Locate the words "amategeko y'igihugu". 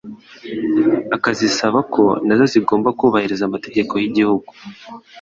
3.45-4.49